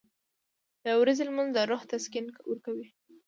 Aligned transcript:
•د 0.83 0.85
ورځې 1.01 1.23
لمونځ 1.27 1.49
د 1.53 1.57
روح 1.69 1.81
تسکین 1.91 2.25
ورکوي. 2.49 2.87